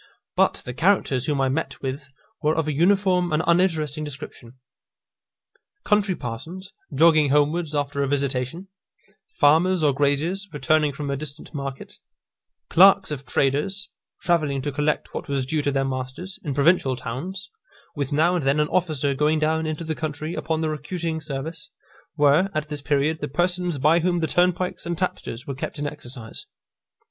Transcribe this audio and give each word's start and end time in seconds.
But 0.35 0.63
the 0.65 0.73
characters 0.73 1.27
whom 1.27 1.39
I 1.41 1.47
met 1.47 1.79
with 1.83 2.09
were 2.41 2.55
of 2.55 2.67
a 2.67 2.73
uniform 2.73 3.31
and 3.31 3.43
uninteresting 3.45 4.03
description. 4.03 4.55
Country 5.83 6.15
parsons, 6.15 6.73
jogging 6.91 7.29
homewards 7.29 7.75
after 7.75 8.01
a 8.01 8.07
visitation; 8.07 8.69
farmers, 9.39 9.83
or 9.83 9.93
graziers, 9.93 10.47
returning 10.51 10.91
from 10.91 11.11
a 11.11 11.15
distant 11.15 11.53
market; 11.53 11.99
clerks 12.67 13.11
of 13.11 13.27
traders, 13.27 13.91
travelling 14.23 14.63
to 14.63 14.71
collect 14.71 15.13
what 15.13 15.27
was 15.27 15.45
due 15.45 15.61
to 15.61 15.71
their 15.71 15.85
masters, 15.85 16.39
in 16.43 16.55
provincial 16.55 16.95
towns; 16.95 17.51
with 17.95 18.11
now 18.11 18.33
and 18.33 18.43
then 18.43 18.59
an 18.59 18.69
officer 18.69 19.13
going 19.13 19.37
down 19.37 19.67
into 19.67 19.83
the 19.83 19.93
country 19.93 20.33
upon 20.33 20.61
the 20.61 20.69
recruiting 20.71 21.21
service, 21.21 21.69
were, 22.17 22.49
at 22.55 22.69
this 22.69 22.81
period, 22.81 23.19
the 23.21 23.27
persons 23.27 23.77
by 23.77 23.99
whom 23.99 24.19
the 24.19 24.25
turnpikes 24.25 24.83
and 24.87 24.97
tapsters 24.97 25.45
were 25.45 25.53
kept 25.53 25.77
in 25.77 25.85
exercise. 25.85 26.47